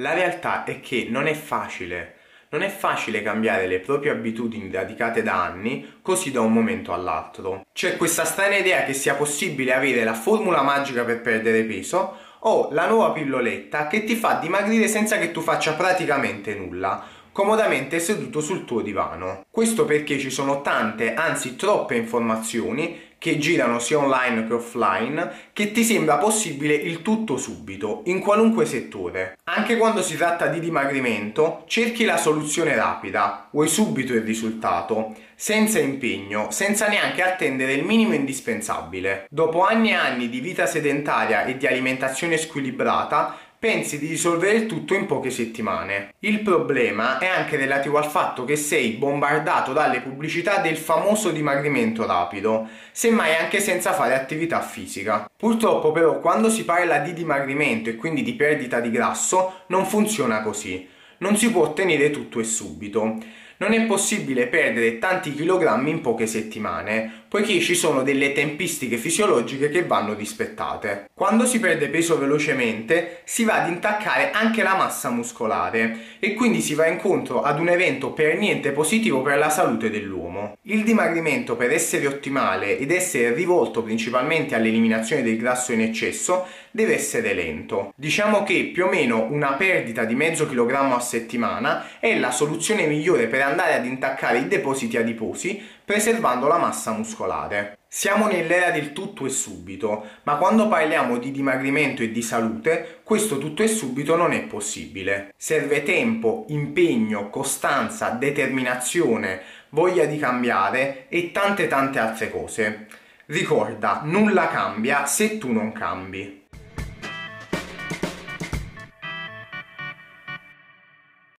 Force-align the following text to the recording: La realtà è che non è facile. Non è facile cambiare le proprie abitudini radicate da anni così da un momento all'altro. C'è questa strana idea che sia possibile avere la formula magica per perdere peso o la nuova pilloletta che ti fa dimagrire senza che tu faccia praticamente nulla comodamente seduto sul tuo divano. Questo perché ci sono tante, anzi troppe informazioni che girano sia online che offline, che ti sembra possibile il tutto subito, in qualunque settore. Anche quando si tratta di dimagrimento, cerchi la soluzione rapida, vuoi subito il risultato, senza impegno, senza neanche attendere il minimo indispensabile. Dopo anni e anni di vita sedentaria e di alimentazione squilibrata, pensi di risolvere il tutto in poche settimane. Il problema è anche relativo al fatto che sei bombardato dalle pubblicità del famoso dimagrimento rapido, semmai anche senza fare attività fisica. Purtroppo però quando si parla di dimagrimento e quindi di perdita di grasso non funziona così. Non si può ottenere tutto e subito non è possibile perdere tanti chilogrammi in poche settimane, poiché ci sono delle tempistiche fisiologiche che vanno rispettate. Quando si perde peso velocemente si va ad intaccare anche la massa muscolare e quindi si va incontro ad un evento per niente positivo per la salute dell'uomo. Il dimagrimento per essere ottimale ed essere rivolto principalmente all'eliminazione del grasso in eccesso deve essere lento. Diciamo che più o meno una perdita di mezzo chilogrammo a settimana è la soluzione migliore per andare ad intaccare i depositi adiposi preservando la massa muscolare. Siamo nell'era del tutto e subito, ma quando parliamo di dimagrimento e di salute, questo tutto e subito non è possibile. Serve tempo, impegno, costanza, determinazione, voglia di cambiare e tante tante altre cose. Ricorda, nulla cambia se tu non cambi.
La 0.00 0.12
realtà 0.12 0.64
è 0.64 0.80
che 0.80 1.06
non 1.08 1.26
è 1.26 1.32
facile. 1.32 2.16
Non 2.50 2.60
è 2.60 2.68
facile 2.68 3.22
cambiare 3.22 3.66
le 3.66 3.80
proprie 3.80 4.10
abitudini 4.10 4.70
radicate 4.70 5.22
da 5.22 5.42
anni 5.42 6.00
così 6.02 6.30
da 6.30 6.42
un 6.42 6.52
momento 6.52 6.92
all'altro. 6.92 7.64
C'è 7.72 7.96
questa 7.96 8.26
strana 8.26 8.56
idea 8.56 8.84
che 8.84 8.92
sia 8.92 9.14
possibile 9.14 9.72
avere 9.72 10.04
la 10.04 10.12
formula 10.12 10.60
magica 10.60 11.02
per 11.04 11.22
perdere 11.22 11.62
peso 11.62 12.14
o 12.40 12.68
la 12.72 12.86
nuova 12.86 13.12
pilloletta 13.12 13.86
che 13.86 14.04
ti 14.04 14.16
fa 14.16 14.34
dimagrire 14.34 14.86
senza 14.86 15.16
che 15.16 15.30
tu 15.30 15.40
faccia 15.40 15.72
praticamente 15.72 16.54
nulla 16.54 17.02
comodamente 17.36 17.98
seduto 17.98 18.40
sul 18.40 18.64
tuo 18.64 18.80
divano. 18.80 19.44
Questo 19.50 19.84
perché 19.84 20.18
ci 20.18 20.30
sono 20.30 20.62
tante, 20.62 21.12
anzi 21.12 21.54
troppe 21.54 21.94
informazioni 21.94 22.98
che 23.26 23.38
girano 23.38 23.80
sia 23.80 23.98
online 23.98 24.46
che 24.46 24.52
offline, 24.52 25.32
che 25.52 25.72
ti 25.72 25.82
sembra 25.82 26.16
possibile 26.16 26.74
il 26.74 27.02
tutto 27.02 27.36
subito, 27.36 28.02
in 28.04 28.20
qualunque 28.20 28.66
settore. 28.66 29.38
Anche 29.42 29.76
quando 29.76 30.00
si 30.00 30.16
tratta 30.16 30.46
di 30.46 30.60
dimagrimento, 30.60 31.64
cerchi 31.66 32.04
la 32.04 32.18
soluzione 32.18 32.76
rapida, 32.76 33.48
vuoi 33.50 33.66
subito 33.66 34.12
il 34.12 34.20
risultato, 34.20 35.12
senza 35.34 35.80
impegno, 35.80 36.52
senza 36.52 36.86
neanche 36.86 37.22
attendere 37.22 37.72
il 37.72 37.84
minimo 37.84 38.14
indispensabile. 38.14 39.26
Dopo 39.28 39.64
anni 39.64 39.90
e 39.90 39.94
anni 39.94 40.28
di 40.28 40.38
vita 40.38 40.66
sedentaria 40.66 41.46
e 41.46 41.56
di 41.56 41.66
alimentazione 41.66 42.36
squilibrata, 42.36 43.36
pensi 43.58 43.98
di 43.98 44.06
risolvere 44.06 44.56
il 44.56 44.66
tutto 44.66 44.94
in 44.94 45.06
poche 45.06 45.30
settimane. 45.30 46.14
Il 46.20 46.40
problema 46.40 47.18
è 47.18 47.26
anche 47.26 47.56
relativo 47.56 47.98
al 47.98 48.06
fatto 48.06 48.44
che 48.44 48.56
sei 48.56 48.92
bombardato 48.92 49.72
dalle 49.72 50.00
pubblicità 50.00 50.58
del 50.58 50.76
famoso 50.76 51.30
dimagrimento 51.30 52.06
rapido, 52.06 52.68
semmai 52.92 53.34
anche 53.34 53.60
senza 53.60 53.92
fare 53.92 54.14
attività 54.14 54.60
fisica. 54.60 55.30
Purtroppo 55.36 55.92
però 55.92 56.20
quando 56.20 56.50
si 56.50 56.64
parla 56.64 56.98
di 56.98 57.12
dimagrimento 57.12 57.90
e 57.90 57.96
quindi 57.96 58.22
di 58.22 58.34
perdita 58.34 58.80
di 58.80 58.90
grasso 58.90 59.62
non 59.68 59.86
funziona 59.86 60.42
così. 60.42 60.88
Non 61.18 61.36
si 61.36 61.50
può 61.50 61.62
ottenere 61.62 62.10
tutto 62.10 62.40
e 62.40 62.44
subito 62.44 63.18
non 63.58 63.72
è 63.72 63.82
possibile 63.86 64.46
perdere 64.46 64.98
tanti 64.98 65.34
chilogrammi 65.34 65.90
in 65.90 66.00
poche 66.00 66.26
settimane, 66.26 67.24
poiché 67.28 67.60
ci 67.60 67.74
sono 67.74 68.02
delle 68.02 68.32
tempistiche 68.32 68.96
fisiologiche 68.96 69.68
che 69.68 69.84
vanno 69.84 70.14
rispettate. 70.14 71.06
Quando 71.12 71.44
si 71.44 71.58
perde 71.60 71.88
peso 71.88 72.18
velocemente 72.18 73.22
si 73.24 73.44
va 73.44 73.62
ad 73.62 73.68
intaccare 73.68 74.30
anche 74.30 74.62
la 74.62 74.76
massa 74.76 75.10
muscolare 75.10 76.16
e 76.18 76.34
quindi 76.34 76.60
si 76.60 76.74
va 76.74 76.86
incontro 76.86 77.42
ad 77.42 77.58
un 77.58 77.68
evento 77.68 78.12
per 78.12 78.38
niente 78.38 78.70
positivo 78.72 79.22
per 79.22 79.38
la 79.38 79.50
salute 79.50 79.90
dell'uomo. 79.90 80.56
Il 80.62 80.84
dimagrimento 80.84 81.56
per 81.56 81.72
essere 81.72 82.06
ottimale 82.06 82.78
ed 82.78 82.90
essere 82.90 83.34
rivolto 83.34 83.82
principalmente 83.82 84.54
all'eliminazione 84.54 85.22
del 85.22 85.36
grasso 85.36 85.72
in 85.72 85.80
eccesso 85.80 86.46
deve 86.70 86.94
essere 86.94 87.32
lento. 87.32 87.92
Diciamo 87.96 88.42
che 88.42 88.70
più 88.72 88.84
o 88.84 88.88
meno 88.88 89.26
una 89.30 89.54
perdita 89.54 90.04
di 90.04 90.14
mezzo 90.14 90.46
chilogrammo 90.46 90.94
a 90.94 91.00
settimana 91.00 91.98
è 91.98 92.18
la 92.18 92.30
soluzione 92.30 92.86
migliore 92.86 93.26
per 93.26 93.40
andare 93.46 93.74
ad 93.74 93.86
intaccare 93.86 94.38
i 94.38 94.48
depositi 94.48 94.96
adiposi 94.96 95.62
preservando 95.84 96.46
la 96.46 96.58
massa 96.58 96.92
muscolare. 96.92 97.78
Siamo 97.88 98.26
nell'era 98.26 98.70
del 98.70 98.92
tutto 98.92 99.24
e 99.24 99.30
subito, 99.30 100.04
ma 100.24 100.36
quando 100.36 100.68
parliamo 100.68 101.18
di 101.18 101.30
dimagrimento 101.30 102.02
e 102.02 102.10
di 102.10 102.20
salute, 102.20 103.00
questo 103.02 103.38
tutto 103.38 103.62
e 103.62 103.68
subito 103.68 104.16
non 104.16 104.32
è 104.32 104.42
possibile. 104.42 105.32
Serve 105.36 105.82
tempo, 105.82 106.44
impegno, 106.48 107.30
costanza, 107.30 108.10
determinazione, 108.10 109.40
voglia 109.70 110.04
di 110.04 110.18
cambiare 110.18 111.06
e 111.08 111.30
tante 111.32 111.68
tante 111.68 111.98
altre 111.98 112.30
cose. 112.30 112.86
Ricorda, 113.26 114.02
nulla 114.04 114.48
cambia 114.48 115.06
se 115.06 115.38
tu 115.38 115.50
non 115.52 115.72
cambi. 115.72 116.45